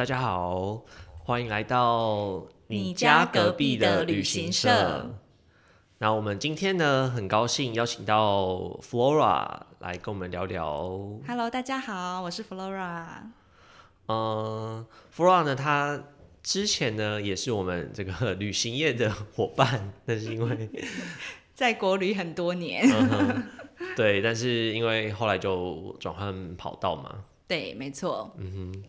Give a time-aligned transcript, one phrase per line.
[0.00, 0.82] 大家好，
[1.24, 5.14] 欢迎来到你家隔壁的旅行社。
[5.98, 8.46] 那我们今天呢，很高兴邀请到
[8.80, 10.98] Flora 来跟我们聊聊。
[11.28, 13.08] Hello，大家好，我是 Flora。
[14.08, 16.02] 嗯，Flora 呢，她
[16.42, 20.70] 之前呢也是我们这个旅行业的伙伴，但是因为
[21.52, 22.88] 在国旅很多年，
[23.94, 28.34] 对，但是因为后来就转换跑道嘛，对，没错。
[28.38, 28.84] 嗯哼。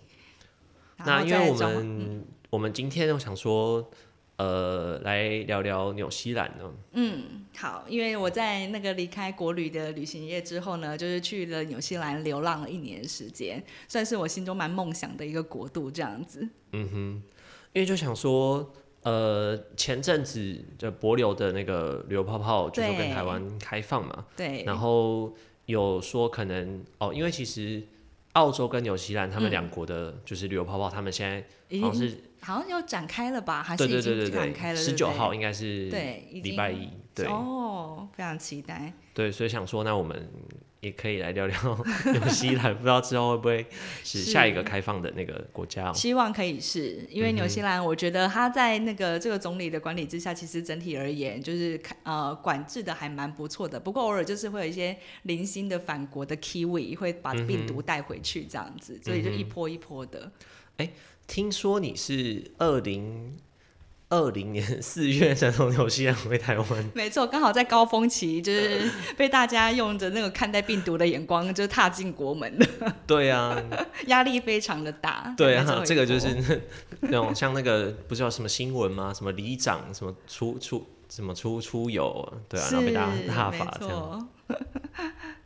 [1.05, 3.89] 那因为我们、我们今天我想说，
[4.37, 6.73] 呃，来聊聊纽西兰呢。
[6.93, 16.47] 嗯，好，因为我在那个离开国旅的旅行业之后呢，就是去了纽西兰流浪了一年的时间，算是我心中蛮梦想的一个国度这样子。
[16.71, 17.23] 嗯哼，
[17.73, 25.33] 因为就想说，呃，前阵子的博流的那个旅游泡泡就是跟台湾开放嘛，对，然后
[25.65, 27.83] 有说可能哦，因为其实
[28.33, 33.61] 澳洲跟纽西兰他们嗯两国的就是旅游泡泡，他们现在好像是好像要展开了吧？
[33.61, 34.75] 还是对已经展开了？
[34.75, 38.93] 十九号应该是对，礼拜一，对哦，非常期待。
[39.13, 40.29] 对，所以想说，那我们
[40.81, 43.65] 也可以来聊聊 纽西兰，不知道之后会不会
[44.03, 45.93] 是是下一个开放的那个国家哦。
[45.93, 53.79] 希望可以是因为纽西兰，我觉得它在那个这个总理的管理之下，其实整体而言就是呃管制的还蛮不错的。
[53.79, 60.31] 不过偶尔就是会有一些零星的反国的 kiwi 会把病毒带回去这样子，所以就一波一波的。
[61.27, 63.37] 听说你是二零
[64.11, 68.81] 二零年 四月才从纽西兰回台湾，没错，刚好在高峰期，就是
[69.17, 72.67] 被大家用着那个看待病毒的眼光，就踏进国门的，
[73.07, 73.57] 对啊，
[74.07, 75.33] 压力非常的大。
[75.37, 79.13] 对啊，这个就是那那种像那个不知道什么新闻吗？
[79.13, 84.29] 什么里长什么出出什么出出游，对啊，然后被大家大没罚这样。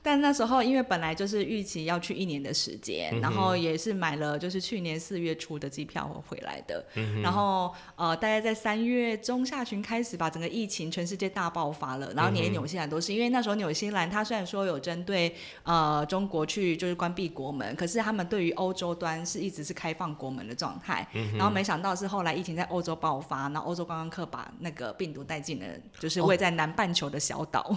[0.06, 0.12] 错。
[0.16, 25.66] 但那时候因为本来就是预期要去一年的时间，嗯然后也是买了就是去年四月初的机票回来的，嗯然后呃大概在三月中下旬开始吧，整个疫情全世界大爆发了，然后嗯连纽西兰都是，因为那时候纽西兰它虽然说有针对呃中国去就是关闭国门，可是他们对于欧洲端是一直是开放国门的状态，嗯然后没想到是后来疫情在欧洲爆发，然后欧洲观光客把那个病毒带进了
[26.00, 27.76] 就是哦位在南半球的小岛。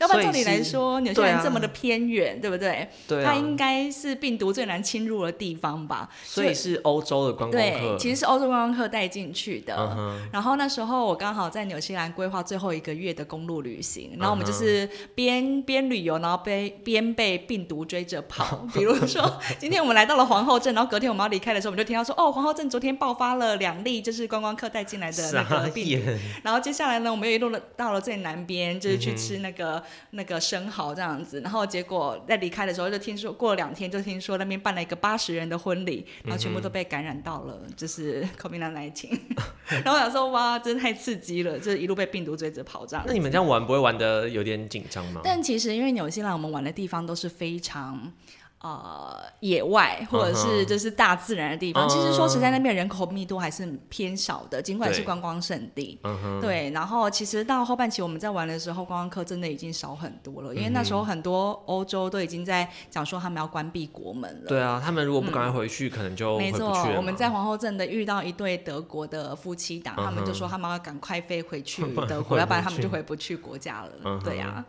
[0.00, 2.88] 要不然照理来说，纽西兰这么的偏远，对不对？
[3.06, 6.08] 对啊，它应该是病毒最难侵入的地方吧？
[6.24, 9.96] 所以是欧洲的观光客对，客，其实是欧洲观光客带进去的。
[10.32, 18.66] 然后那时候我刚好在纽西兰规划最后一个月的公路旅行，然后我们嗯就是边边旅游，然后边边被病毒追着跑。
[18.74, 26.10] 比如说， 今天我们来到了皇后镇，然后隔天我们要离开的时候，我们就听到说，哦，皇后镇昨天爆发了两例就是观光客带进来的那个病毒。
[26.42, 29.75] 然后接下来呢，我们又一路的到了最南边，就是去吃那个、
[30.10, 31.40] 那个生蚝这样子。
[31.40, 39.18] 然后结果在离开的时候，就听说过了两天，就听说那边办了一个八十人的婚礼，然后全部都被感染到了，就是 COVID-19。
[39.84, 43.12] 然后我想说，哇，真的太刺激了，就是一路被病毒追着跑这样那。
[43.12, 45.20] 你们这样玩不会玩的有点紧张吗？
[45.24, 48.12] 但其实因为纽西兰我们玩的地方都是非常。
[48.58, 51.88] 呃，野外或者是就是大自然的地方，嗯。
[51.88, 56.00] 其实说实在，那边人口密度还是偏少的，尽管是观光胜地。
[56.40, 64.48] 对，然后其实到后半期我们在玩的时候，观光客真的已经少很多了，因为那时候很多欧洲都已经在讲说他们要关闭国门了。
[64.48, 74.20] 对啊，他们如果不赶快回去，可能就没错我们在皇后镇的遇到一对德国的夫妻档，他们就嗯说他们要赶快飞回去 德国，要不然他们就回不去国家了。
[74.24, 74.64] 对啊，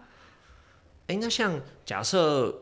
[1.08, 2.54] 哎、那像假设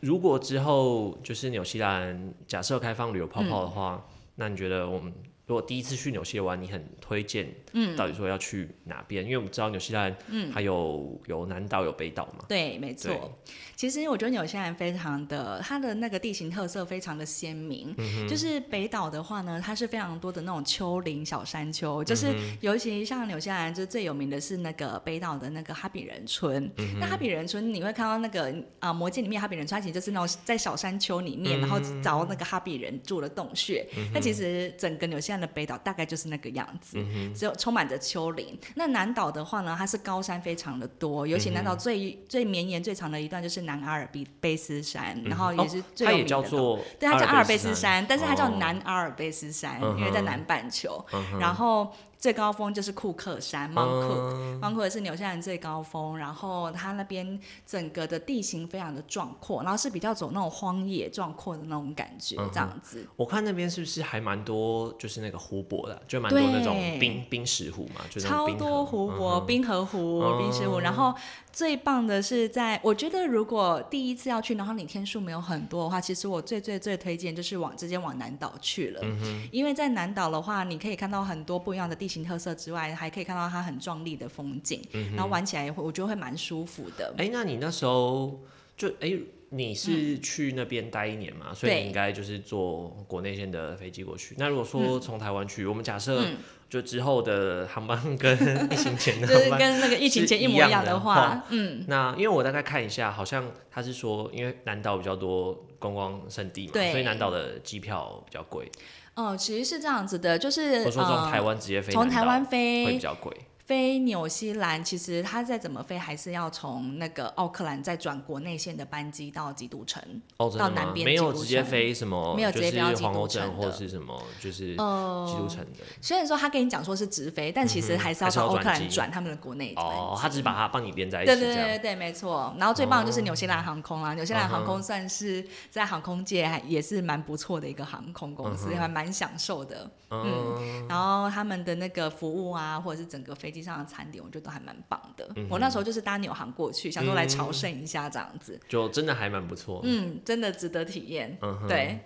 [0.00, 4.02] 如果之后就是纽西兰假设开放旅游泡泡的话，
[4.36, 5.12] 那你觉得我们
[5.50, 9.24] 如果第一次去纽西兰玩，你很推荐，嗯，到底说要去哪边？
[9.24, 13.36] 因为我们知道纽西兰，嗯，还有有南岛有北岛嘛，对，没错。
[13.74, 17.92] 其实我觉得纽西兰非常的，它的那个地形特色非常的鲜明。
[17.98, 26.70] 嗯就是北岛的话呢，它是非常多的那种丘陵小山丘，就是嗯尤其像纽西兰，就最有名的是那个北岛的那个哈比人村。
[26.76, 33.84] 嗯那哈比人村你会看到那个啊、魔戒里面哈比人村，它其实就是那种在小山丘里面，然后嗯找那个哈比人住的洞穴。
[34.14, 38.58] 那其实整个纽西兰的北岛大概就是那个样子，嗯只有充满着丘陵。
[38.74, 46.42] 那南岛的话呢，它是高山非常的多，尤其南岛最、最绵延最长的一段就是南阿尔卑卑斯山，然后也是最它也有名的岛。
[46.42, 48.56] 叫做对，它叫阿尔卑卑斯山，但是它叫哦。
[48.58, 51.04] 南阿尔卑斯山，因为在南半球。
[51.12, 51.90] 嗯然后
[52.20, 54.34] 最高峰就是库克山 （Mount Cook）。
[54.34, 63.06] 嗯 Mount Cook 是纽西兰最高峰，然后它那边整个的地形非常的壮阔，然后是比较走那种荒野壮阔的那种感觉，嗯这样子。
[63.16, 71.14] 我看那边是不是还蛮多，就是那个湖泊的，就蛮多那种冰冰石湖嘛，就是超多湖泊，嗯冰河湖、哦冰石湖，然后
[71.52, 79.02] 最棒的是在，我觉得如果第一次要去，然后你天数没有很多的话，其实我最最最推荐就是往直接往南岛去了，
[79.50, 84.82] 因为在南岛的话，你可以看到很多不一样的地形特色之外，还可以看到它很壮丽的风景，
[85.14, 87.14] 然后玩起来我觉得会蛮舒服的。
[87.18, 88.40] 哎，那你那时候
[88.76, 89.18] 就哎。
[89.52, 91.52] 你是去那边待一年嘛？
[91.52, 94.32] 所以你应该就是坐国内线的飞机过去。
[94.38, 96.24] 那如果说从台湾去，我们假设
[96.70, 98.32] 就之后的航班跟
[98.72, 108.70] 疫情前的 航班跟那个疫情前一模一样的话，嗯，那因为我大概看一下，好像他是说，因为南岛比较多观光胜地嘛，所以南岛的机票比较贵。
[109.14, 113.36] 哦，其实是这样子的，就是我说从台湾直接飞，从台湾飞会比较贵。
[113.70, 120.02] 飞纽西兰，其实它再怎么飞，还是要从那个奥克兰再转国内线的班机到基督城，
[120.36, 121.04] 到南边。
[121.04, 125.84] 没有直接飞什么，没有直接飞到基督城或是什么，就是基督城的。
[126.00, 129.72] 虽然说他跟你讲说是直飞，但其实还是要从奥克兰转他们的国内。
[129.76, 131.32] 哦，他只是把它帮你编在一起。
[131.32, 132.52] 对对对对，没错。
[132.58, 139.88] 然后最棒的就是纽西兰航空啦，纽西兰航空算是在航空界还也是蛮不错的一个航空公司，还蛮享受的。
[140.10, 144.40] 嗯，然后他们的那个服务啊，或者是整个飞机上的餐点，我觉得。
[144.40, 152.00] 都还蛮棒的，我那时候就是搭纽航过去，想说来朝圣一下这样子，就真的还蛮不错，嗯，真的值得体验，对，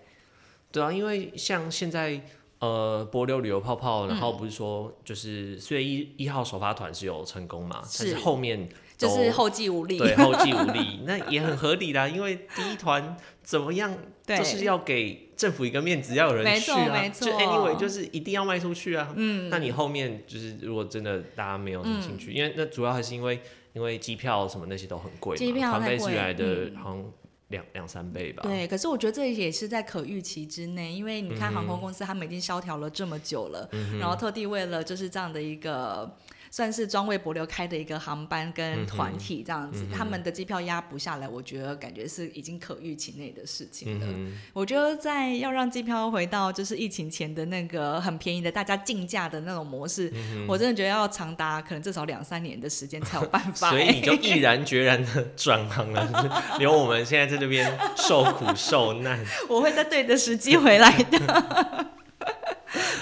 [0.72, 2.20] 对啊，因为像现在
[2.58, 8.68] 呃，波流旅游泡泡，然后不是说就是四月一一号首发团是有成功嘛，但是后面。
[8.96, 13.92] 就是后继无力，对，后继无力，那也很合理的，因为第一团怎么样，
[14.26, 19.12] 都是要给政府一个面子，要有人去啊，就 anyway 就是一定要卖出去啊。
[19.16, 23.40] 嗯，那你后面就是如果真的大家没有什么兴趣，因为那主要还是因为
[23.74, 27.04] 因为机票什么那些都很贵，机票团费是来的好像
[27.48, 28.42] 两两三倍吧。
[28.42, 33.68] 对，可是我觉得这也是在可预期之内，因为你看航空公司他们已经萧条了这么久了，
[34.00, 36.16] 然后特地为了就是这样的一个。
[36.54, 44.06] 算是专为博流开的一个航班跟团体这样子，他们的机票压不下来，我觉得感觉是已经可预期内的事情了。
[44.52, 50.12] 我觉得在要让机票回到就是疫情前的那个很便宜的大家竞价的那种模式，
[50.46, 53.70] 我真的觉得要长达可能至少两三年的时间才有办法。
[53.74, 59.18] 所以你就毅然决然的转行了，留我们现在在这边受苦受难。
[59.50, 61.93] 我会在对的时机回来的。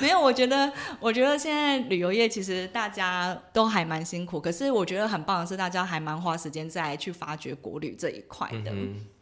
[0.03, 8.73] 没有，我觉得，我觉得现在旅游业其实大家都还蛮辛苦，可是我觉得很棒的是，大家还蛮花时间在去发掘国旅这一块的。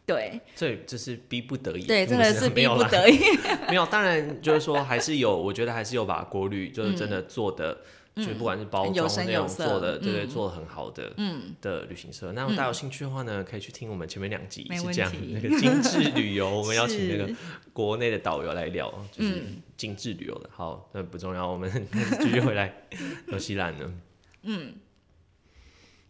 [0.03, 3.19] 对，这这是逼不得已，对，真的是 逼不得已。
[3.69, 7.77] 没有，当然就是说还是有，我觉得还是有把国旅就是真的做的。
[8.15, 12.31] 就不管是包装那种做的，对对，做的很好的，嗯，的旅行社。
[12.33, 17.33] 那大家有兴趣的话呢，可以去听我们前面两集是这样那个精致旅游， 我们邀请那个
[17.71, 19.43] 国内的导游来聊，就是
[19.77, 20.49] 精致旅游的。
[20.51, 21.71] 好，那不重要，我们
[22.19, 22.73] 继续回来
[23.27, 23.93] 纽西兰呢。
[24.43, 24.73] 嗯。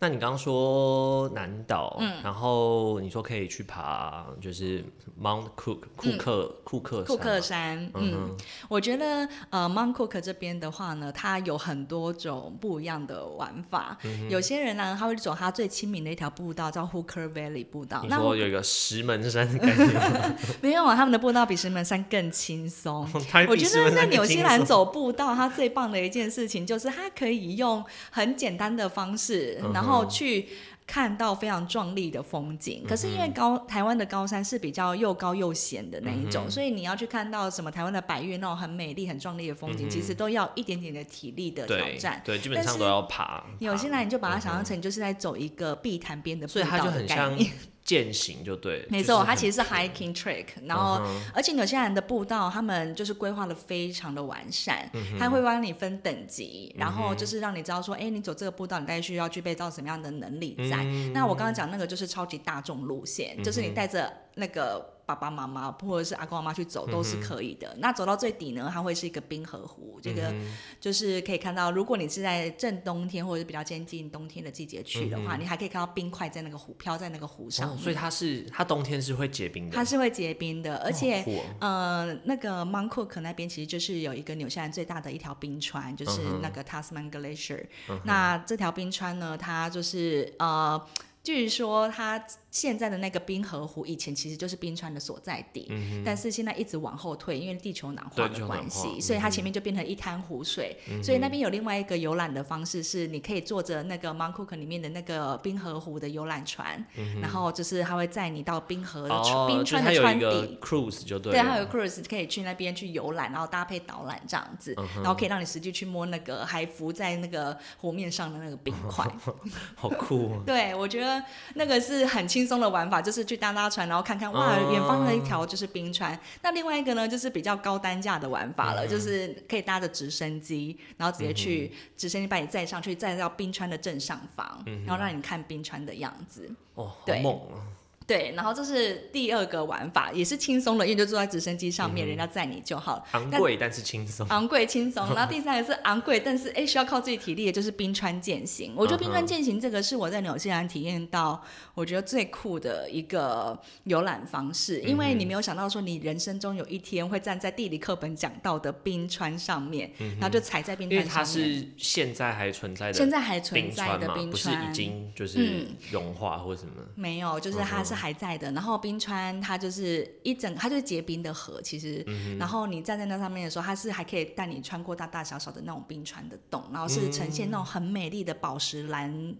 [0.03, 4.83] 那你刚刚说南岛，嗯然后你说可以去爬，就是
[5.21, 7.88] Mount Cook 库克库克库克山。
[7.94, 8.36] 嗯，
[8.68, 13.95] 我觉得呃 Mount Cook 这边的话呢，它有很多种不一样的玩法。
[14.27, 18.01] 有些人呢，他会走他最亲民的一条步道，叫 Hooker Valley 步道。
[18.01, 23.07] 你说有一个石门山的感觉 没有啊，他们的步道比石门山更轻松。
[23.47, 29.91] 我觉得在纽西兰走步道，它最棒的一件事情就是它可以用很简单的方式，然后。
[29.92, 30.48] 然后去
[30.88, 42.21] 看到非常壮丽的风景，可是因为高台湾的高山是比较又高又险的那一种，所以你要去看到什么台湾的百月那种很美丽、很壮丽的风景，其实都要一点点的体力的挑战。
[42.26, 43.44] 对，基本上都要爬。
[43.60, 47.38] 有些来你就把它想象成就是在走一个碧潭边的，所以它就很像。
[47.83, 51.02] 践行就对，没错，它其实是 hiking track，然后
[51.33, 60.83] 而且纽西兰的步道，他们就是规划的非常的完善，他会帮你分等级，然后就是让你知道说，哎，你走这个步道，你大概需要具备到什么样的能力在。
[61.14, 64.90] 那我刚刚讲那个就是超级大众路线，就是你带着那个。
[65.04, 67.76] 爸爸妈妈或者是阿公阿妈去走都是可以的。
[67.80, 70.33] 那走到最底呢，它会是一个冰河湖，这个
[70.80, 77.78] 就是可以看到，如果你是在正冬天或者是比较接近冬天的季节去的话，你还可以看到冰块在那个湖飘在那个湖上。
[77.78, 79.76] 所以它是它冬天是会结冰的。
[79.76, 81.26] 它是会结冰的，而且
[81.59, 87.66] 呃，那个 Mount Cook 那边其实就是有一个纽西兰最大的一条冰川，就是那个 Tasman Glacier。
[88.06, 90.81] 那这条冰川呢，它就是呃。
[91.23, 92.18] 据说它
[92.52, 95.72] 现在的那个冰河湖以前其实就是冰川的所在地，
[96.06, 100.78] 但是现在一直往后退，因为地球暖化的关系，所以它前面就变成一滩湖水。
[101.02, 106.86] 所以那边有另外一个游览的方式，是你可以坐着那个 Mount Cook 里面的那个冰河湖的游览船，
[107.22, 110.58] 然后就是它会载你到冰河的、哦，冰川的川它有一个底。
[110.62, 119.10] cruise 就对对，了，还有 cruise 可以去那边去游览，然后搭配导览这样子，嗯然后可以让你实际去摸那个还浮在那个湖面上的那个冰块。
[119.76, 120.44] 好酷哦。
[120.46, 121.24] 对，我觉得
[121.56, 126.18] 那个是很轻松的玩法，就是去搭搭船，然后看看哇，哦远方的一条就是冰川。
[126.42, 136.50] 那另外一个呢，就是比较高单价的玩法嗯了，就是可以搭着直升机，然后直接去直升机把你载上去，载到冰川的正上方，嗯然后让你看冰川的样子。
[136.76, 137.60] 哦，好对猛啊！
[138.08, 143.04] 对，然后这是第二个玩法，也是轻松的，因为就坐在直升机上嗯面，人家载你就好了。
[143.12, 144.28] 昂贵但是轻松。
[144.28, 148.74] 昂贵轻松， 然后第三个是昂贵，但是哎需要靠自己体力的，就是冰川践行。
[148.76, 151.42] 我觉得冰川践行这个是我在纽西兰体验到
[151.74, 159.90] 我觉得最酷的一个游览方式，因为你没有想到说你人生中有一天会站在地理课本讲到的冰川上面，
[160.20, 161.60] 然后就踩在冰因为它川上面。
[161.60, 166.72] 是现在还存在的现在还存冰在的川嘛，不是冰川，已经就是嗯融化或什么。
[166.96, 168.52] 没有，就是它是还在的。
[168.52, 172.06] 然后冰川它就是一整，它就是结冰的河，其实。
[172.40, 179.36] 然后你站在那上面的时候，它是还可以带你穿过大大小小的那种冰川的洞，然后是呈现那种很美丽的宝石蓝。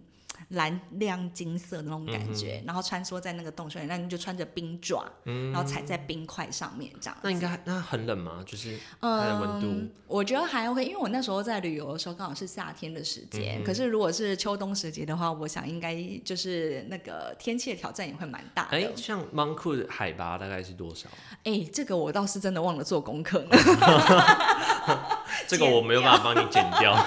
[0.50, 7.20] 蓝亮金色的那种感觉，然后穿梭在那个洞穴里，那你就穿着冰爪，然后踩在冰块上面这样子。
[7.24, 8.42] 那应该那很冷吗？
[8.46, 18.76] 就是它的温度嗯，我觉得还 OK，因为我那时候在旅游的时候刚好是夏天的时间，可是如果是秋冬时节的话，我想应该就是那个天气的挑战也会蛮大的。
[18.76, 21.08] 哎，像 Mount Cook 的海拔大概是多少？
[21.44, 23.56] 哎、这个我倒是真的忘了做功课呢。
[25.46, 26.94] 这个我没有办法帮你剪掉。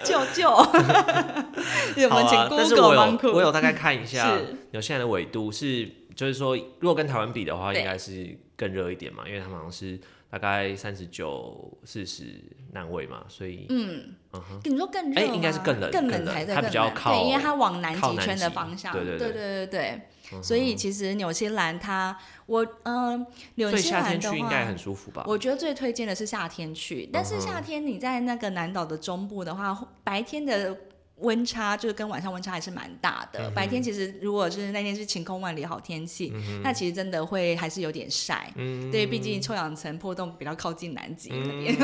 [0.04, 4.56] 舅舅，我们请好啊，但是 Google 我有我有大概看一下是。
[4.72, 5.88] 纽西兰的纬度是，
[6.20, 7.80] 就是说如果跟台湾比的话，对。
[7.80, 9.98] 应该是更热一点嘛，因为他们好像是
[10.28, 12.24] 大概三十九、四十
[12.72, 15.22] 南纬嘛，所以嗯，嗯哼，你说更热吗？
[15.22, 19.18] 哎应该是更冷更更冷才对，它比较靠对，因为它往南极圈的方向，对对对。
[19.18, 19.88] 对对对对。
[20.32, 24.66] 嗯所以其实纽西兰它，我嗯，纽西兰去应该。
[24.66, 25.24] 很舒服吧？
[25.26, 30.76] 我觉得最推荐的是夏天去，但是夏天你在那个南岛的中部的话，白天的
[31.20, 33.50] 温差就是跟晚上温差还是蛮大的。
[33.50, 38.52] 白天其实如果是那天是晴空万里好天气，那其实真的会还是有点晒。
[38.56, 41.76] 嗯对，毕竟臭氧层破洞比较靠近南极那边。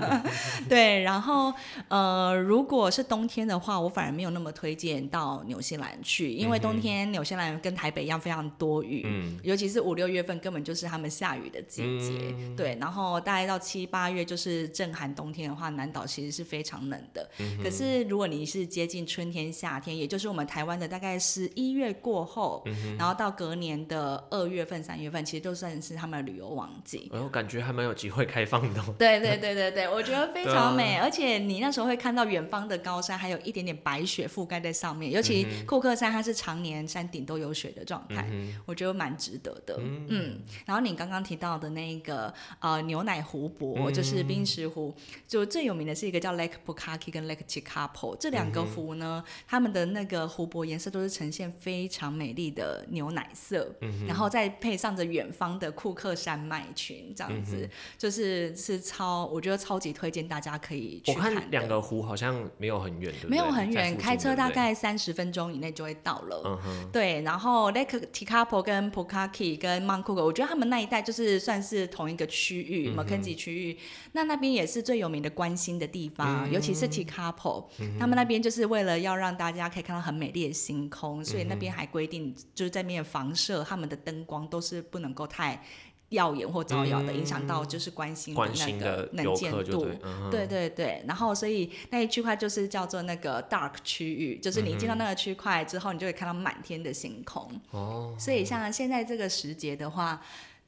[0.68, 1.52] 对，然后
[1.88, 12.34] 呃，如果是冬天的话，我反而没有那么推荐到纽西兰去，因为冬天纽西兰跟台北一样非常多雨，嗯尤其是五六月份根本就是他们下雨的季节。
[12.38, 17.28] 嗯对，然后大概到七八月就是正寒冬天的话，南岛其实是非常冷的。
[17.38, 27.08] 嗯可是如果你是接近春天、夏天，也就是我们台湾的大概是一月过后，嗯然后到隔年的二月份、三月份，其实都算是他们的旅游旺季。
[27.12, 28.94] 我感觉还蛮有机会开放的哦。
[28.98, 35.12] 对对对对对，我觉得非常美，而且你那时候会看到远方的高山，还有一点点白雪覆盖在上面。
[35.12, 38.28] 尤其库克山，它是常年山顶都有雪的状态，
[38.66, 39.78] 我觉得蛮值得的。
[39.80, 44.94] 嗯然后你刚刚提到的那个呃牛奶湖泊，就是冰石湖，
[45.28, 53.74] 就最有名的是一个叫 Lake Pukaki 跟 Lake Chikapo 这两个湖呢，他们的那个湖泊颜色都是呈现非常美丽的牛奶色，
[54.06, 57.68] 然后再配上着远方的库克山脉群，这样子。
[57.98, 66.42] 就是是超，我觉得超级推荐大家可以去看两个湖好像没有很远，对不对没有很远，开车大概三十分钟以内就会到了。
[66.44, 73.36] 嗯哼，对，然后 Lake Tikapo 跟 Pukaki 跟 Mount Cook，我觉得他们那一带就是算是同一个区域、m a c k e n z i e
[73.36, 73.78] 区域。
[74.12, 77.66] 那那边也是最有名的关心的地方，尤其是 Tikapo，、
[77.98, 85.62] 他们那边就是为了要让大家可以看到很美丽的星空，所以那边还规定就是在那边房舍他们的灯光都是不能够太。
[86.10, 97.60] 耀眼或招摇的，影响到就是观星的那个能见度对，，嗯对对对，然后所以那一区块就是叫做那个 dark 区域，就是你进到那个区块之后，你就会看到满天的星空。
[97.70, 100.22] 哦，所以像现在这个时节的话，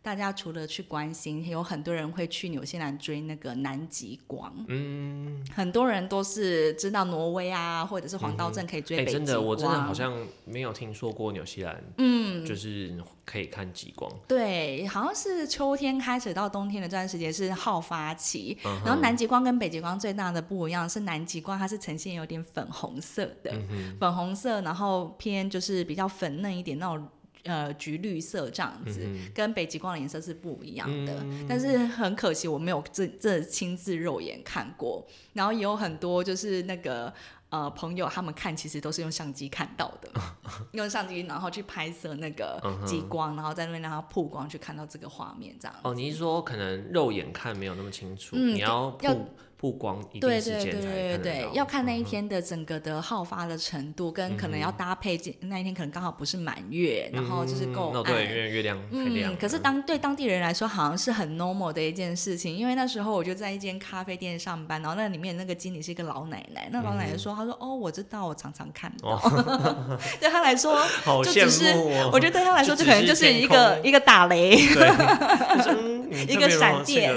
[0.06, 4.54] 大家除了去关心，有很多人会去纽西兰追那个南极光。
[4.68, 9.26] 嗯，很多人都是知道挪威啊，或者是黄道镇可以追哎，北极光。
[9.26, 27.08] 真的，我真的好像没有听说过纽西兰，嗯，就是可以看极光，对，好像是秋天开始到冬天的这段时间是好发期，嗯然后南极光跟北极光最大的不一样是南极光它是呈现有点粉红色的，嗯粉红色，然后偏就是比较粉嫩一点那种。
[27.46, 31.24] 呃，橘绿色这样子，嗯跟北极光的颜色是不一样的。
[31.48, 35.06] 但是很可惜，我没有这这亲自肉眼看过。
[35.32, 37.12] 然后也有很多就是那个
[37.50, 40.10] 呃朋友他们看，其实都是用相机看到的，
[40.72, 45.76] 用相机然后去拍摄那个极光，然后在那边让它曝光，去看到这个画面这样。
[45.82, 58.02] 哦，你是说可能肉眼看没有那么清楚，你要曝曝光一定时间才对对，要看那一天的整个的好发的程度，跟可能要搭配那一天可能刚好不是满月，然后就是够暗。
[58.04, 59.34] 对，月月亮很亮。
[59.38, 69.18] 可是当对当地人来说，好像是很 normal 的一件事情，因为那时候我就在一间咖啡店上班，然后那里面那个经理是一个老奶奶，那老奶奶说，她说哦，我知道，我常常看到。
[70.20, 70.78] 对她来说，
[71.24, 71.72] 就只是
[72.12, 74.50] 我觉得对她来说，这可能就是一个一个打雷，
[76.28, 77.16] 一个闪电。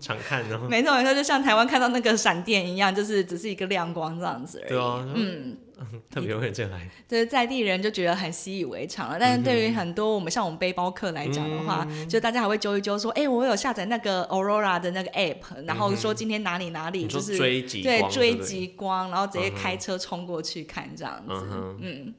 [0.00, 1.67] 常看的，没错没错，就像台湾。
[1.68, 4.68] 看到那个闪电一样，就是只是一个亮光这样子而已。
[4.70, 5.56] 对啊，嗯，
[6.10, 6.80] 特别会震撼。
[7.06, 21.46] 就是在地人就觉得很习以为常了，但是对于很多我们像我们背包客来讲的话，就大家还会揪一揪说：“哎，我有下载那个 Aurora 的那个 App，然后说今天哪里哪里就是追极对追极光，然后直接开车冲过去看这样子。”
[21.80, 22.14] 嗯，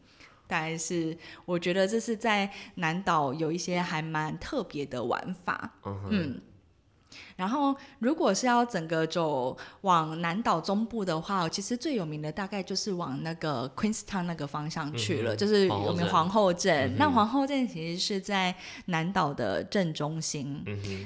[0.48, 5.74] 大概是我觉得这是在南岛有一些还蛮特别的玩法。
[6.10, 6.40] 嗯。
[7.40, 16.94] 然后，如果是要整个走往南岛中部的话，其实最有名的大概就是往那个 Queenstown 那个方向去了，就是有名皇后镇。
[16.98, 18.54] 那皇后镇其实是在
[18.88, 20.62] 南岛的正中心，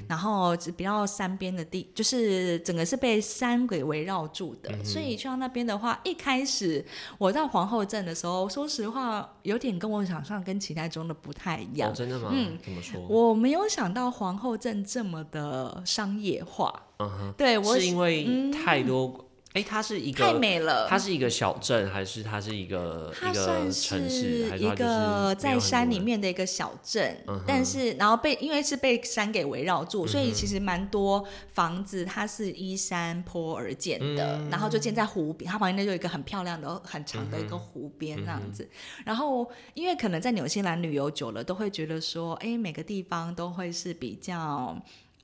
[0.08, 4.84] 然后比较山边的地，就是整个是被山给围绕住的。
[4.84, 6.84] 所以去到那边的话，一开始
[7.16, 11.94] 我到皇后镇的时候，说实话，有点跟我想象跟期待中的不太一样。
[11.94, 12.30] 真的吗？
[12.32, 13.00] 嗯，怎么说？
[13.08, 16.23] 我没有想到皇后镇这么的商业。
[16.24, 38.68] 野化，嗯哼，对我是因为太多，哎，它是一个太美了，它是一个小镇还是它是一个一个城市，一个在山里面的一个小镇，但是然后被因为是被山给围绕住，所以其实蛮多房子它是依山坡而建的，然后就建在湖边，它旁边那就有一个很漂亮的很长的一个湖边那样子，
[39.04, 44.76] 然后因为可能在纽西兰旅游久了，都会觉得说，哎，每个地方都会是比较。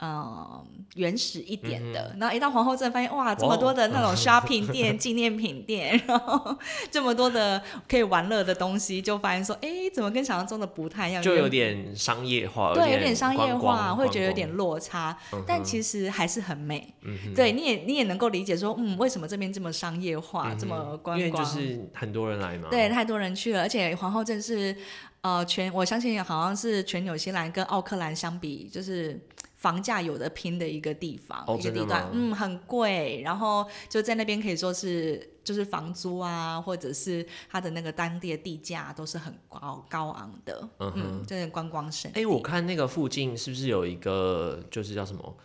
[0.02, 0.64] 嗯，
[0.95, 6.57] 原始一点的，然后一到皇后镇，发现哇，这么多的那种 shopping 店、纪念品店， 然后
[6.90, 11.23] 这么多的可以玩乐的东西，就发现说，哎，怎么跟想象中的不太一样？
[11.23, 15.15] 就有点商业化，对，有点商业化，会觉得有点落差，
[15.47, 16.95] 但其实还是很美。
[17.34, 21.19] 对，你也你也能够理解说，嗯，为什么这边这么商业化，这么观光？
[21.19, 22.69] 因为就是很多人来嘛。
[22.71, 24.75] 对，太多人去了，而且皇后镇是
[25.21, 29.21] 呃全，我相信好像是全纽西兰跟奥克兰相比，就是。
[29.60, 33.20] 房价有的拼的一个地方，一个地段，嗯，很贵。
[33.23, 45.36] 然后就在那边可以说是，就是房租啊，或者是它的那个当地的地价都是很高高昂的，嗯，真的观光胜哎，我看那个附近是不是有一个，就是叫什么，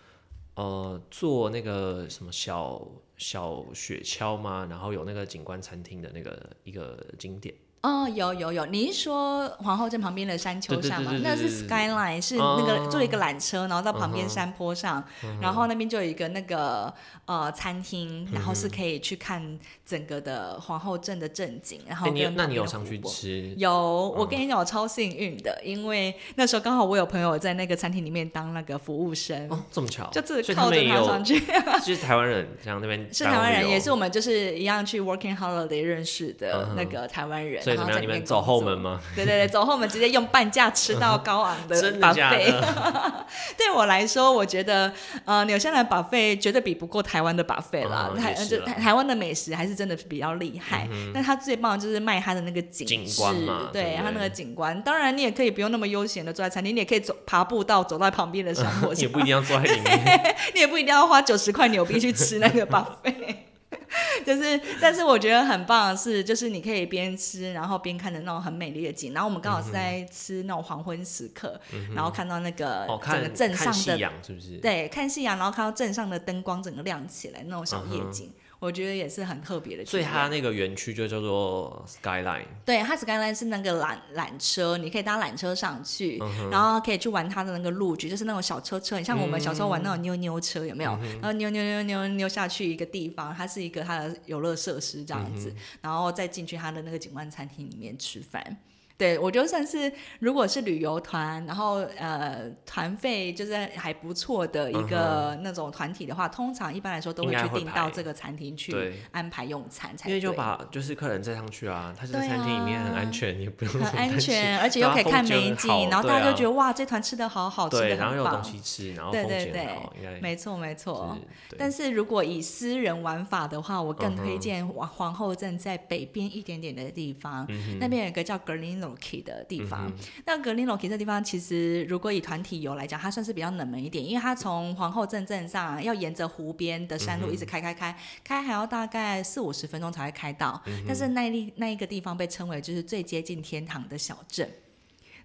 [0.56, 4.65] 呃，做那个什么小小雪橇吗？
[4.69, 7.54] 然后有那个景观餐厅的那个一个景点。
[7.86, 11.13] 哦，有有有，你是说皇后镇旁边的山丘上吗？
[11.21, 15.04] 那是 skyline，是那个坐一个缆车，然后到旁边山坡上，
[15.39, 16.91] 然后那边就有一个那个
[17.26, 21.80] 呃餐厅，然后是可以去看整个的皇后镇的镇景。
[21.88, 23.54] 然后你那你有上去吃？
[23.56, 23.71] 有，
[24.17, 29.48] 我跟你讲，我超幸运的，因为那时候刚好我有朋友在那个餐厅里面当那个服务生。
[29.52, 31.39] 哦，这么巧，就自己靠着他上去。
[31.84, 37.75] 是台湾人，像那边是台湾人，也是我们就是一样去 working holiday 认识的那个台湾人。
[37.76, 38.02] 怎么样？
[38.02, 39.00] 你们走后门吗？
[39.16, 42.54] 对对对，走后门直接用半价吃到 高昂的把费。
[43.58, 44.92] 对我来说，我觉得
[45.26, 48.12] 呃，纽西兰把费绝对比不过台湾的把费啦。
[48.18, 50.88] 台就台湾的美食还是真的比较厉害。
[51.14, 54.80] 但它最棒的就是卖它的那个景观嘛，对它那个景观。
[54.84, 58.94] 当然，你也可以不用那么悠闲的坐在餐厅，你也可以走爬步道走到旁边的山坡。
[58.96, 63.48] 也不一定要坐在里面， 你也不一定要花九十块纽币去吃那个把费。
[64.26, 69.14] 就是，但是我觉得很棒的是，就是你可以边吃，然后边看着那种很美丽的景。
[69.14, 71.60] 然后我们刚好是在吃那种黄昏时刻，
[71.94, 74.58] 然后看到那个整个镇上的是不是？
[74.62, 78.32] 对，看夕阳，然后看到镇上的灯光整个亮起来，那种小夜景。
[78.65, 82.45] 我觉得也是很特别的，所以它那个园区就叫做 Skyline。
[82.65, 86.17] 对，它 Skyline 是那个缆缆车，你可以搭缆车上去，
[86.51, 90.91] 然后可以去玩它的那个路局，就是那种小车车，像我们小时候玩那种扭扭车，有没有？
[91.21, 98.58] 然后扭扭扭扭扭下去一个地方，它是一个它的游乐设施这样子，然后再进去它的那个景观餐厅里面吃饭。
[98.98, 108.74] 对，我觉得算是，如果是旅游团，然后呃团费就是还不错的一个那种团体的话，通常一般来说都会去订到这个餐厅去
[109.12, 118.52] 安排用餐才因为就把就是客人载上去啊，他这个餐厅里面很啊安全，你不用很安全，而且又可以看美景，然后大家就觉得哇，这团吃的好好，吃对，的然后又有很棒东。
[118.52, 121.18] 西吃，然后对对对没错没错。
[121.58, 129.91] 但是如果以私人玩法的话，我更嗯推荐皇皇后镇在北边一点点的地方，嗯那边有一个叫格林 l o k 的地方。
[130.26, 140.62] 那格林 l o k 这地方其实如果以团体游来讲，它算是比较冷门一点，因为它从皇后镇镇上要沿着湖边的山路一直开开开，开还要大概四五十分钟才会开到。
[140.67, 144.50] 嗯但是那一那一个地方被称为就是最接近天堂的小镇。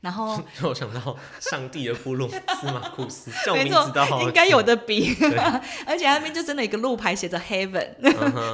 [0.01, 2.29] 然后 让我想到上帝的部落
[2.61, 5.15] 司马库斯，这种没错名字都好，应该有的比，
[5.87, 7.89] 而且那边就真的有一个路牌写着 Heaven，、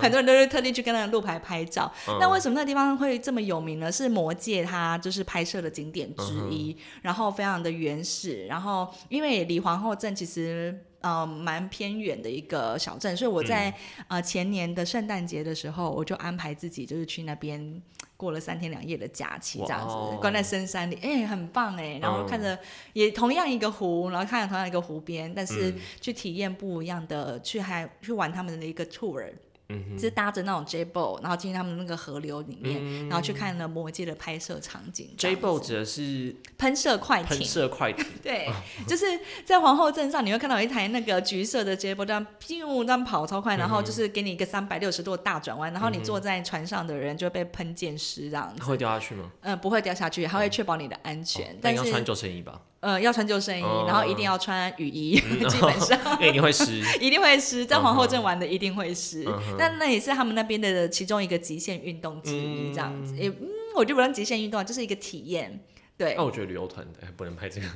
[0.01, 1.93] 很多人都是特地去跟那个路牌拍照。
[2.09, 2.19] 嗯。
[2.21, 3.91] 那为什么那个地方会这么有名呢？
[3.91, 10.83] 是魔界它就是拍摄的景点之一，然后非常的原始，然后因为离皇后镇其实。
[11.03, 13.73] 呃，蛮偏远的一个小镇，所以我在、
[14.09, 17.81] 呃前年的圣诞节的时候，我就安排自己就是去那边
[18.17, 21.99] 过了三天两夜的假期，这样子哦关在深山里，哎、很棒哎。
[22.01, 22.59] 然后看着
[22.93, 29.31] 也同样一个湖，然后看着同样一个湖边，但是嗯去体验不一样的，去还去玩他们的一个 tour，
[29.69, 33.09] 嗯是搭着那种 J boat，然后进去他们那个河流里面，嗯。
[33.09, 35.09] 然后去看了魔界的拍摄场景。
[35.17, 37.29] 这 J 样 b o 子指的是喷射快艇。
[37.29, 38.49] 喷艇，射快艇， 对，
[38.87, 39.07] 就是
[39.45, 48.63] 在皇后镇上，你会看到有一台那个橘色的 J boat 这样咻这样跑超快，然后就是给你一个三百六十度的大转弯，然后你坐在船上的人就会被喷溅湿这样子。
[48.63, 49.31] 会掉下去吗？
[49.41, 55.17] 嗯、不会掉下去，它会确保你的安全，但是哦但要穿救生衣吧，呃要穿救生衣，哦然后一定要穿雨衣，
[55.51, 55.99] 基本上。
[56.21, 56.81] 一定会湿。
[57.01, 63.17] 一定会湿，在皇后镇玩的一定会湿，嗯但那也是他们那边的其中一个极限运动之一，这样子。
[63.17, 65.61] 也嗯，我就不算极限运动，就是一个体验。
[65.97, 66.15] 对。
[66.17, 67.67] 那，我觉得旅游团哎不能拍这个，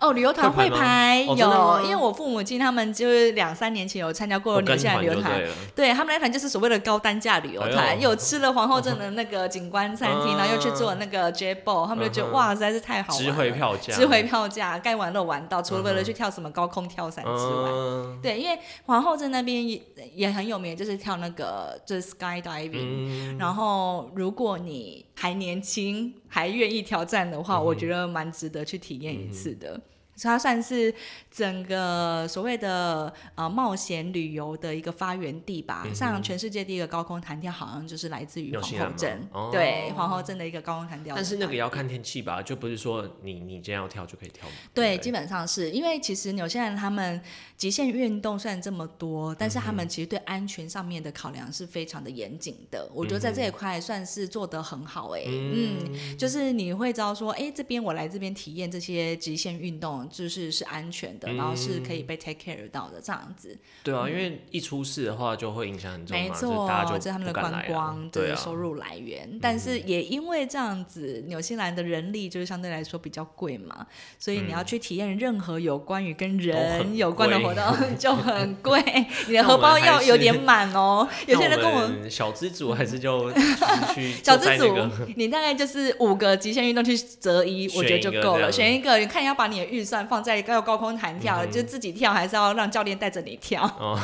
[0.00, 5.40] 哦，旅游团会会拍有，因为我父母亲他们就是两三年前有参加过纽我跟西兰旅游团
[5.74, 13.34] 对，他们那团就是所谓的高单价旅游团，哎有吃了皇后镇的那个景观餐厅，然后又去做那个 J ball，他们就觉得嗯哇，实在是太好玩值了。
[13.36, 18.18] 回票价，值回票价，该玩的玩到，除了为了去跳什么高空跳伞之外，嗯。
[18.22, 19.80] 对，因为皇后镇那边也
[20.14, 22.70] 也很有名，就是跳那个就是 skydiving。
[22.72, 29.80] 嗯，然后，如果你还年轻，还愿意挑战的话，嗯我觉得蛮值得去体验一次的。
[30.14, 30.92] 所以它算是
[31.30, 35.84] 整个所谓的呃冒险旅游的一个发源地吧。
[35.86, 39.28] 嗯像全世界第一个高空弹跳，好像就是来自于皇后镇。
[39.32, 41.14] 哦对，皇后镇的一个高空弹跳。
[41.14, 44.54] 但是那个也要看天气吧，就不是说你你今天要跳就可以跳嘛。
[44.74, 47.22] 对，基本上是因为其实纽西兰他们
[47.58, 52.88] 极限运动虽然这么多，但是他们其实对安全上面的考量是非常的严谨的。
[52.94, 63.58] 我觉得在这一块算是做得很好哎、嗯，就是你会知道说，哎，这边我来这边体验这些极限运动，就是是安全的，然后是可以被 take care 到的这样子。
[63.82, 66.68] 对啊，因为一出事的话就会影响很重嘛，没错，
[66.98, 69.36] 这是他们的观光对收入来源。
[69.42, 73.84] 但是也因为这样子，纽西兰的人力就是相对来说比较贵嘛，
[74.16, 77.64] 所以你要去体验任何有关于跟人有关的贵活动
[77.98, 78.82] 就很贵，
[79.26, 81.08] 你的荷包要有点满哦。
[81.26, 81.88] 有些人跟我。
[82.08, 83.32] 小资组还是就
[84.22, 84.76] 小资组
[85.16, 88.50] 你大概就是五个极限运动去择一，我觉得就够了。
[88.50, 93.64] 选选一个，你看你要把你的预算放在要高空弹跳，就自己跳，还是要让教练带着你跳？
[93.78, 93.98] 哦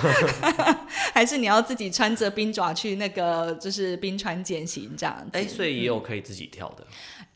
[1.12, 5.38] 还是你要自己穿着冰爪去那个就是冰川践行这样子？
[5.38, 6.84] 哎，所以也有可以自己跳的，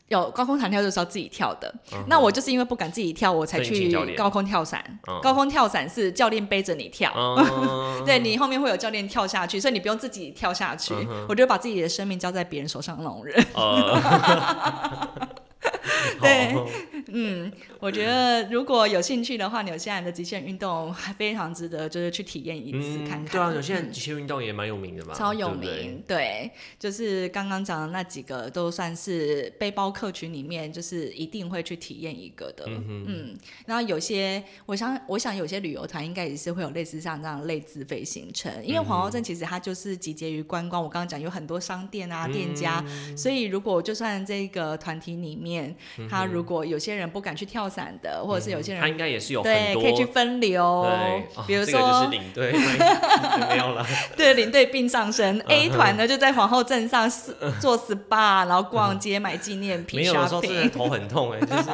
[0.09, 1.73] 有高空弹跳就是要自己跳的。
[2.07, 4.83] 那我就是因为不敢自己跳，我才去高空跳伞。
[5.07, 7.11] 嗯高空跳伞是教练背着你跳。
[7.15, 10.93] 嗯， 对你后面会有教练跳下去，所以你不用自己跳下去。
[10.93, 13.45] 嗯我就把自己的生命交在别人手上的那种人。
[13.53, 15.19] 呃，
[16.21, 16.65] 对好
[17.11, 23.25] 嗯，我觉得如果有兴趣的话，纽西兰的极限运动还非常值得，就是去体验一次看看。
[23.25, 32.65] 嗯，对啊，有些极限运动也蛮有名的嘛，超有对对名，对，就是刚刚讲的那几个都算是背包客群里面，就是一定会去体验一个的。
[32.67, 42.83] 嗯然后有些，我想，我想有些旅游团应该也是会有类似像这样类自费行程，因为皇后镇其实它就是集结于观光，我刚刚讲有很多商店啊、店家，
[43.15, 45.75] 所以如果就算这个团体里面，
[46.09, 52.51] 他如果有些人不敢去跳伞的，或者是有些人他应该也是有对可以去分流对，哦，比如这个就说是领队，
[53.49, 53.85] 没有了，
[54.17, 55.39] 对，领队并上身。
[55.47, 60.69] A 团呢就在皇后镇上是做 SPA，然后逛街买纪念品没有的时候真的。
[60.69, 61.69] 头很痛哎，就是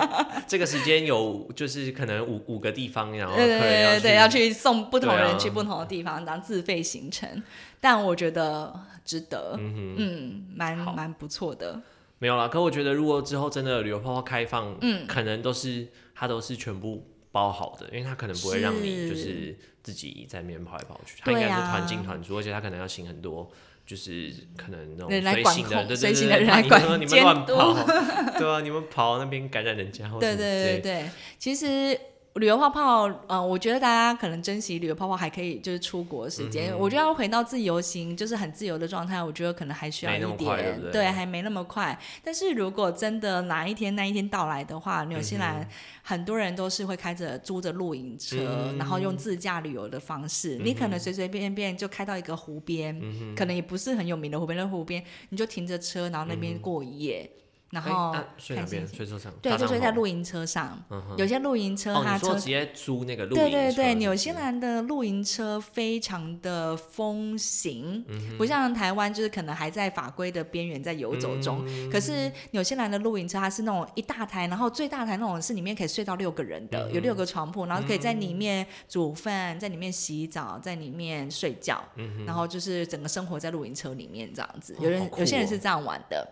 [0.48, 7.44] 这个时间有就是可能五五个地方，然后客对对对对，要去送不同人去不同的地方，当自费行程。
[7.80, 11.80] 但我觉得值得，嗯，蛮蛮不错的。
[12.20, 12.48] 没有啦。
[12.48, 23.52] 可我觉得如果之后真的旅游泡泡开放，嗯，可能都是它都是全部包好的，因为它可能不会让你就是自己在那边跑来跑去，它应该是团进团出，而且它可能要请很多。
[23.86, 27.86] 就是可能那种随行的，对对对，来管你们乱跑，
[28.36, 31.96] 对啊，你们跑那边感染人家， 对对对对，其实。
[32.36, 36.78] 旅游泡泡，呃，我觉得大家可能珍惜旅游泡泡，还可以就是出国时间。
[36.78, 41.98] 我觉得要回到自由行，就是很自由的状态，我觉得可能还需要一点，对，还没那么快。
[42.22, 45.66] 但是如果真的哪一天那一天到来的话，纽西兰
[46.04, 53.02] 很多人都是会开着租着露营车，然后用自驾旅游的方式，你可能随随便便就开到一个湖边，
[53.34, 57.32] 可能也不是很有名的湖边，那湖边你就停着车，然后那边过一夜。
[57.76, 58.88] 然后睡哪边？
[58.88, 59.30] 睡车上？
[59.42, 60.82] 对，就睡在露营车上。
[61.18, 63.50] 有些露营车，它车直接租那个露营车。
[63.50, 68.06] 对对对，纽西兰的露营车非常的风行，
[68.38, 71.66] 不像台湾，就是可能还在法规的边缘在游走中。
[71.92, 81.84] 可是纽西兰的露营车，它是那种一大台，然后最大台那种是里面可以睡到六个人的，有六个床铺，然后可以在里面煮饭，在里面洗澡，在里面睡觉，
[82.26, 84.74] 然后就是整个生活在露营车里面这样子。
[84.80, 86.26] 有人有些人是这样玩的，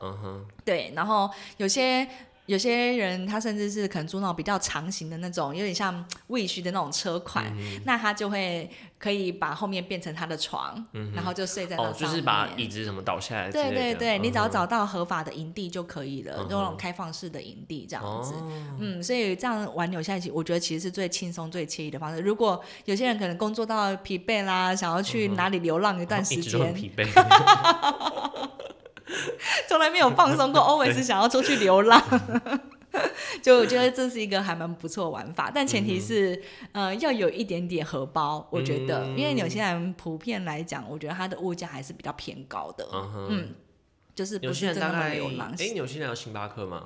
[0.64, 1.30] 对，然后。
[1.58, 2.08] 有些
[2.46, 7.46] 有些人，他甚至是可能租那种比较长型的那种，有点像卫须的那种车款，
[7.86, 8.70] 那他就会
[9.00, 11.96] 可以把后面变成他的床，然后就睡在那上面。
[11.96, 13.50] 哦，就是把椅子什么倒下来。
[13.50, 18.34] 对对对，你只要找到合法的营地就可以了，那种开放式的营地这样子。
[18.78, 22.22] 嗯，所以这样玩扭下去，我觉得其实是最轻松、最惬意的方式。
[22.22, 26.74] 如果有些人可能工作到疲惫啦，想要去哪里流浪一段时间。
[26.74, 27.08] 疲惫。
[29.68, 32.02] 从来没有放松过， always 想要出去流浪，
[33.42, 42.88] 就我觉得这是一个还蛮不错玩法，但前提是呃要有一点点荷包，我觉得，因为纽西兰普遍来讲，我觉得它的物价还是比较偏高的，
[43.30, 43.54] 嗯，
[44.16, 45.54] 就是不是那么流浪。
[45.60, 46.84] 哎，纽西兰有星巴克吗？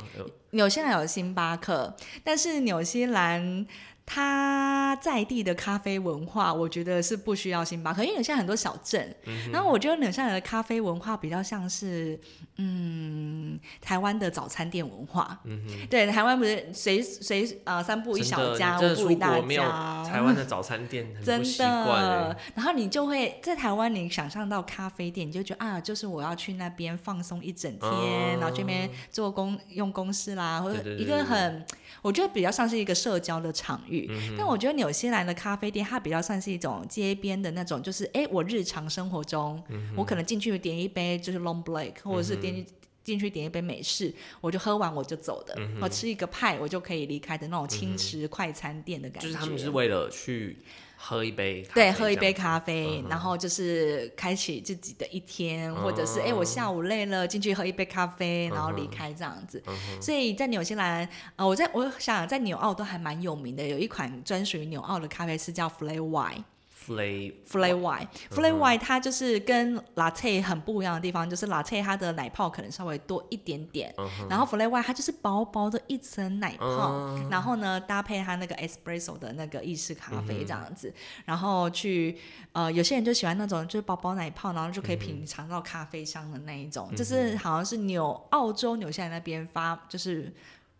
[0.51, 3.65] 纽西兰有星巴克，但是纽西兰。
[4.09, 9.13] 它在地的咖啡文化，我觉得是不需要星巴克，因为现在很多小镇。
[9.51, 12.17] 然后我觉得纽西兰的咖啡文化比较像是，
[12.55, 15.37] 嗯，台湾的早餐店文化。
[15.43, 20.03] 嗯对，台湾不是随随呃三步一小家，五步一大家。
[20.05, 22.33] 台湾的早餐店真的。
[22.55, 31.65] 然后你就会在台湾，你想象到咖啡店，你就觉得啊，就是我要去那边放松一整天，然后这边做工用公司啦，或者一个很。
[32.01, 39.61] 我觉得比较像是一个社交的场域，但我觉得纽西兰的咖啡店它比较算是一种街边的那种，就是哎，我日常生活中，
[39.95, 42.65] 我可能进去点一杯就是 long black，或者是点
[43.03, 49.27] 进去点一杯美式，我就喝完我就走的，我吃一个派我就可以离开的那种轻食快餐店的感觉。
[49.27, 50.57] 就是他们是为了去。
[50.99, 59.61] 喝一杯，对，喝一杯咖啡，然后就是开启自己的一天，或者是哎，我下午累了，进去喝一杯咖啡，然后离开这样子。
[60.01, 66.43] 所以在纽西兰，呃，我在我想在纽澳都还蛮有名的，有一款专属于纽澳的咖啡是叫 Fly Y。
[66.87, 73.93] Fly Fly Y Fly Y 它就是跟 Latte 很不一样的地方，就是 Latte 它的奶泡可能稍微多一点点，
[74.29, 80.93] 然后 Flay Y 它就是薄薄的一层奶泡，然后呢搭配它那个 Espresso 的那个意式咖啡这样子，
[81.25, 82.17] 然后去
[82.53, 90.33] 呃有些人就喜欢那种就是薄薄奶泡，然后就可以品尝到咖啡香的那一种，就是好像是纽澳洲纽西兰那边发就是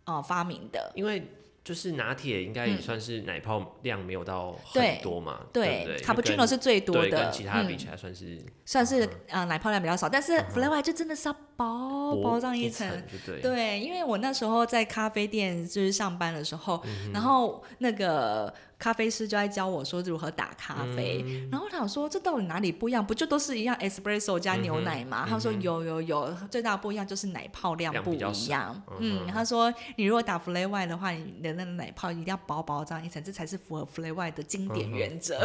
[0.04, 1.30] 呃发明的，因为。
[1.68, 5.98] 就是拿铁应该也算是奶泡量没有到很多嘛，对对？
[5.98, 12.88] 卡布奇诺是最多的，跟其他比起来算是算是呃奶泡量比较少，但是 f l a y 就真的是要薄薄上一层，
[13.26, 13.42] 对。
[13.42, 18.54] 对，因为我那时候在咖啡店就是上班的时候，然后那个。
[18.78, 23.04] 咖啡师就在教我说如何打咖啡，然后他说这到底哪里不一样？
[23.04, 25.26] 不就都是一样 espresso 加牛奶吗？
[25.28, 28.80] 他说有有有，最大不一样就是奶泡量不一样。
[29.00, 35.40] 嗯，他说你如果打 f l a y 的话，你的那个奶泡一定要薄薄这样一层，这才是符合 f l a y 的经典原则。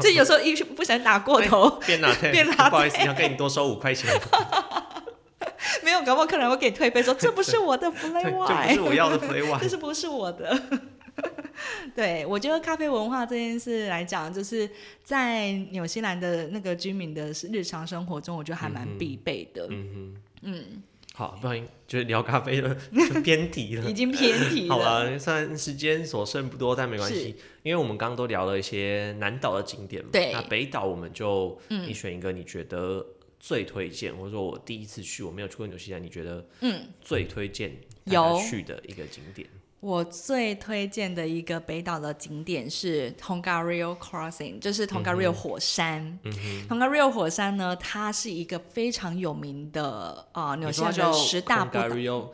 [0.00, 4.08] 就 有时候一不想打过头，变拿变拿，不好意思，要跟你多收五块钱。
[5.82, 10.62] 没有，搞不好客人会给你退费，说这不是我的 f l a y 这不是我要的 f l a y 这是不是我的？
[11.94, 14.68] 对，我觉得咖啡文化这件事来讲，就是
[15.02, 19.68] 在纽西兰的那个居民的日常生活中，我觉得还蛮必备的。
[19.70, 20.82] 嗯哼，嗯，
[21.14, 22.76] 好，不好意思，就是聊咖啡了，
[23.22, 24.74] 偏题了， 已经偏题了。
[24.74, 30.10] 好了，虽然时间所剩不多，但没关系，因为我们刚刚都聊了一些南岛的景点嘛。
[30.12, 33.06] 对，那北岛我们就你选一个你觉得
[33.38, 37.70] 最推荐，或者说我第一次去我没有去过纽西兰，你觉得嗯最推荐
[38.04, 39.48] 有去的一个景点。
[39.84, 46.18] 我最推荐的一个北岛的景点是 Tongariro Crossing，就是 Tongariro 火山。
[46.66, 51.88] Tongariro 火山呢，它是一个非常有名的啊纽西兰的十大步道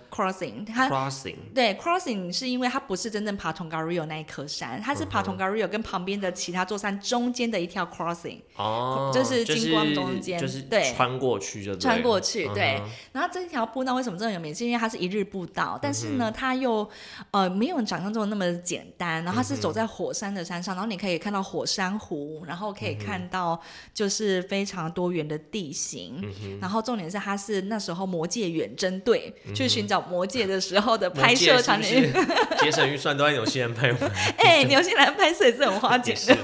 [0.09, 0.65] crossing。
[0.65, 8.39] 它 crossing，对 crossing 是因为它不是真正爬 Tongariro 那一颗山，它是爬 Tongariro 跟旁边的其他座山中间的一条 crossing。
[8.55, 12.81] 哦，就是就金光中间就是对穿过去就穿过去，对。
[12.81, 14.55] 嗯然后这条步道为什么这么有名？
[14.55, 16.89] 是因为它是一日步道，但是呢，它又
[17.33, 19.23] 呃没有想象中的那么简单。
[19.25, 23.61] 然后它是走在火山的山上，然后你可以看到火山湖，然后可以看到
[23.95, 26.23] 就是非常多元的地形。
[26.61, 32.13] 然后重点是它是那时候魔界远征队去寻找魔界的时候的拍摄场景。
[32.61, 36.35] 节省预算都在纽西兰拍完， 哎、纽西兰拍摄也是很花钱的。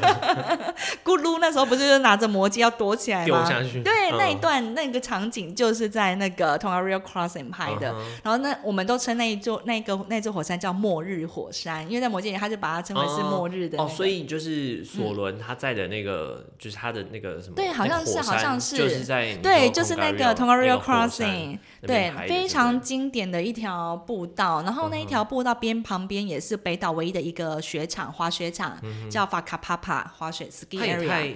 [1.05, 3.45] 咕噜那时候不是就拿着魔戒要躲起来吗？
[3.49, 7.95] 下去对，嗯那一段那个场景就是在那个 Tongariro Crossing 拍的。
[8.23, 24.63] 然后那我们都称那一座那个那座火山叫末日火山，因为在魔戒里他就把它称为是末日的、那哦，所以就是索伦他在的那个，就是他的那个什么，对好像是好像是就是在对，就是那个 Tongariro Crossing，对非常经典的一条步道。
[24.63, 28.79] 然后那一嗯条步道边旁边也是北岛唯一的一个雪场，滑雪场，
[29.11, 31.35] 叫 Fakapapa 滑雪 ski area。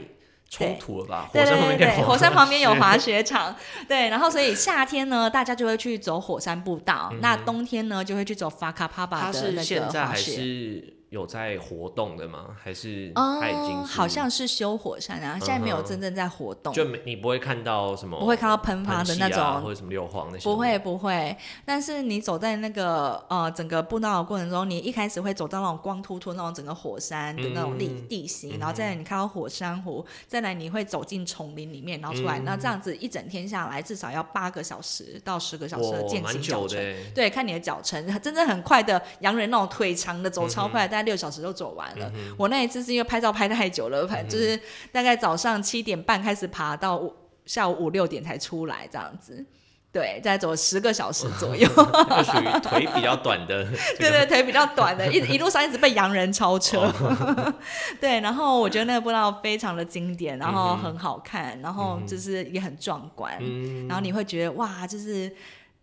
[0.50, 1.30] 太冲突了吧？
[1.32, 3.54] 对对火山旁边可以对对，火山旁边有滑 雪场，
[3.88, 10.32] 对，然后所以夏天呢，大家就会去走火山步道，那冬天呢就会去走 Fakapapa 它是的那现在还个滑雪。
[10.32, 12.56] 是有在活动的吗？
[12.62, 36.78] 还是哦它已经是好像是修火山啊，现在没有真正在活动，就没你不会看到什么，不会看到喷发的那种或者什么硫磺那些，不会不会，但是你走在那个呃整个步道的过程中，你一开始会走到那种光秃秃那种整个火山的那种地、嗯地形，然后再来你看到火山湖，再来你会走进丛林里面，然后出来，嗯那这样子一整天下来至少要八个小时到十个小时的哇，践蛮行脚程。
[37.12, 39.02] 对，看你的脚程，真的很快的。
[39.20, 42.12] 洋人那种腿长的走超快，大概六小时就走完了。
[42.36, 44.58] 我那一次是因为拍照拍太久了，反正就是
[44.92, 49.44] 大概早上七点半开始爬，到五下午五六点才出来这样子。
[49.92, 51.66] 对，再走十个小时左右。
[51.74, 53.64] 就属于腿比较短的
[53.98, 56.82] 这个，对对，腿比较短的，一一路上一直被洋人超车。
[57.00, 57.54] 哦
[58.00, 65.34] 对，然后我觉得那个步道非常的经典，然后很好看，然后就是也很壮观，嗯然后你会觉得哇，就是。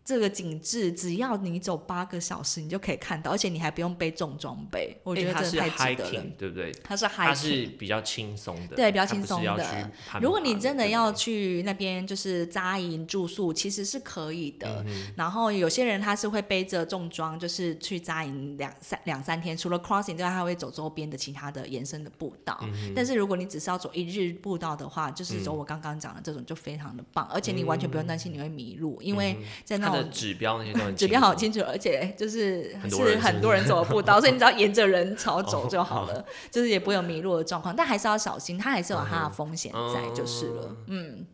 [0.07, 6.11] 这个景致，只要你走八个小时，你就可以看到，而且你还不用背重装备，我我觉得这是真的太值得了。
[6.11, 6.71] hiking 对不对？
[6.81, 9.91] 它是它 hiking，是比较轻松的，对比较轻松的
[10.21, 14.81] 如果你真的要去那边就是扎营住宿，其实是可以的。
[14.87, 22.57] 嗯然后有些人他是会背着重装，就是去扎营两三两三天，除了 crossing 之外，他会走周边的其他的延伸的步道。
[22.61, 30.03] 嗯但是如果你只是要走一日步道的话，就是走我刚刚讲的这种就非常的棒，而且你完全不用担心你会迷路，因为在那嗯它的。
[30.11, 37.75] 指标那些都很指标好清楚，而且就是是很多人走的步道， 所以你只要沿着人潮走哦就好了，就是也不会有迷路的状况。
[37.75, 40.75] 但还是要小心，它还是有它的风险在，就是了。
[40.87, 41.25] 嗯，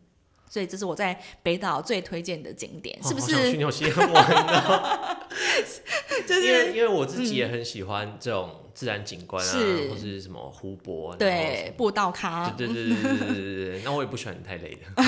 [0.48, 3.56] 所以这是我在北岛最推荐的景点，是不是去是？
[3.56, 5.16] 纽西兰玩哦
[6.26, 15.02] 就是因为因为我自己也很喜欢这种自然景观啊，是或是什么湖泊，对步道咖，对对对对对对对对，那我也不喜欢太累的。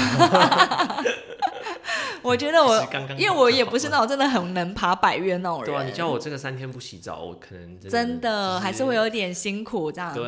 [2.26, 10.22] 我觉得我刚刚好因为我也不是那种真的很能爬百越那种人，对啊，你叫我这个三天不洗澡，我可能真真的的还是会有点辛苦这样子。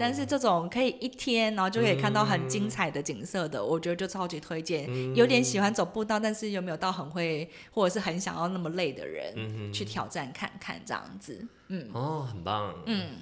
[0.00, 4.86] 但是这种可以一天，然后就可以看到很精彩的景色的，我觉得就超级推荐。
[4.88, 11.46] 嗯有点喜欢走步道，但是又没有到很会或者是很想要那么累的人，嗯去挑战看看这样子。
[11.68, 12.74] 嗯哦，很棒。
[12.86, 13.16] 嗯，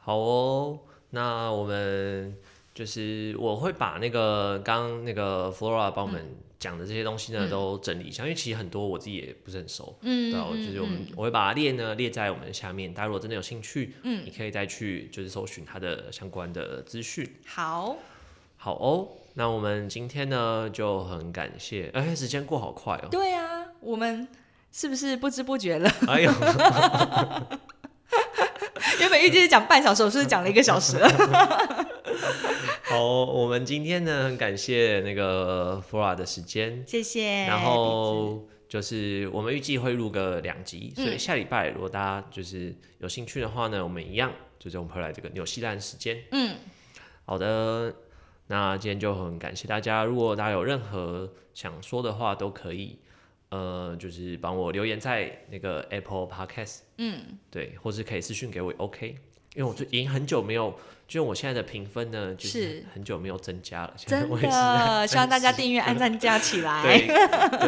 [0.00, 0.78] 好哦，
[1.10, 2.36] 那我们
[2.74, 9.94] 就是我会把那个刚刚那个 Flora 帮我们讲的这些东西呢、都整理一下，因为其实很多我自己也不是很熟。
[10.00, 17.28] 嗯对啊，我就是我们、我会把它列呢列在我们下面，大家如果真的有兴趣，嗯你可以再去就是搜寻它的相关的资讯。
[17.44, 17.96] 好，
[18.56, 23.08] 好哦，那我们今天呢就很感谢，哎，时间过好快哦。
[23.10, 24.26] 对啊，我们
[24.72, 25.90] 是不是不知不觉了？
[26.08, 26.30] 哎呦，
[29.00, 31.08] 原本预计是讲半小时，我是不是讲了一个小时了？
[32.84, 37.44] 好，我们今天呢很感谢那个 Flora 的时间，谢谢。
[37.46, 46.22] 然后就是我们预计会录个两集，所以下礼拜如果大家就是有兴趣的话呢，我们一样就是我们会来这个纽西兰时间。
[46.30, 46.56] 嗯，
[47.24, 47.94] 好的，
[48.46, 52.98] 那今天就很感谢大家，如果大家有任何想说的话，都可以。
[53.54, 57.20] 呃，就是帮我留言在那个 Apple Podcast，嗯，
[57.52, 59.16] 对，或是可以私讯给我也，OK。
[59.54, 60.72] 因为我最已经很久没有，
[61.06, 63.94] 就是我现在的评分呢，就是是很久没有增加了。
[63.96, 64.50] 现在真我也
[65.06, 67.06] 希望大家订阅、按赞、加起 来，对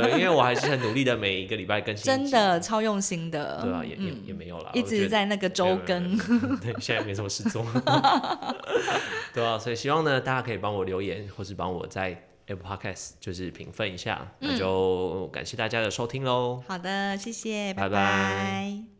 [0.00, 2.04] 对，因为我还是很努力的，每一个礼拜更新。
[2.04, 3.60] 真的超用心的。
[3.62, 6.18] 对啊，也也嗯也没有啦，一直在那个周更。
[6.58, 7.64] 对，现在没什么事做，
[9.32, 16.62] 对啊，所以希望呢，大家可以帮我留言，或是帮我在 Apple Podcast 就是评分一下，那就感谢大家的收听喽。
[16.66, 17.88] 好的，谢谢，拜拜。
[17.88, 18.95] 拜拜